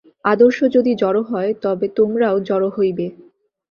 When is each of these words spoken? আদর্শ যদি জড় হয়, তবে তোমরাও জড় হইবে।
আদর্শ 0.25 0.59
যদি 0.75 0.91
জড় 0.95 1.19
হয়, 1.23 1.51
তবে 1.63 1.85
তোমরাও 1.97 2.35
জড় 2.49 2.67
হইবে। 2.69 3.05